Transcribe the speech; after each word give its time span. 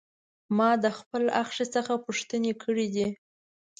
ما 0.57 0.69
د 0.83 0.85
خپل 0.97 1.23
اخښي 1.41 1.65
څخه 1.75 1.93
پوښتنې 2.05 2.53
کړې 2.63 2.87
دي. 2.95 3.07